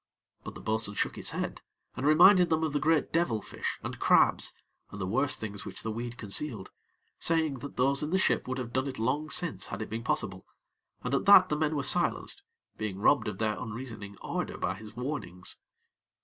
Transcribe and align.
But 0.43 0.55
the 0.55 0.61
bo'sun 0.61 0.95
shook 0.95 1.15
his 1.15 1.29
head, 1.29 1.61
and 1.95 2.07
reminded 2.07 2.49
them 2.49 2.63
of 2.63 2.73
the 2.73 2.79
great 2.79 3.13
devil 3.13 3.39
fish 3.39 3.77
and 3.83 3.99
crabs, 3.99 4.51
and 4.89 4.99
the 4.99 5.05
worse 5.05 5.35
things 5.35 5.63
which 5.63 5.83
the 5.83 5.91
weed 5.91 6.17
concealed, 6.17 6.71
saying 7.19 7.59
that 7.59 7.77
those 7.77 8.01
in 8.01 8.09
the 8.09 8.17
ship 8.17 8.47
would 8.47 8.57
have 8.57 8.73
done 8.73 8.87
it 8.87 8.97
long 8.97 9.29
since 9.29 9.67
had 9.67 9.79
it 9.79 9.91
been 9.91 10.03
possible, 10.03 10.47
and 11.03 11.13
at 11.13 11.25
that 11.25 11.49
the 11.49 11.55
men 11.55 11.75
were 11.75 11.83
silenced, 11.83 12.41
being 12.79 12.97
robbed 12.97 13.27
of 13.27 13.37
their 13.37 13.55
unreasoning 13.59 14.17
ardor 14.23 14.57
by 14.57 14.73
his 14.73 14.95
warnings. 14.95 15.59